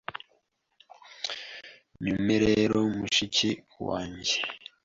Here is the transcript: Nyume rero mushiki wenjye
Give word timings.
Nyume 2.03 2.35
rero 2.45 2.77
mushiki 2.97 3.49
wenjye 3.85 4.35